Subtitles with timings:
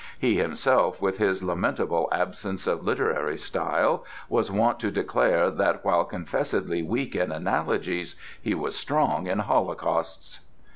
[0.17, 6.05] He himself, with his lamentable absence of literary style, was wont to declare that while
[6.05, 10.39] confessedly weak in analogies he was strong in holocausts.